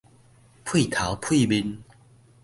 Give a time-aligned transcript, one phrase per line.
[0.65, 1.77] 呸頭呸面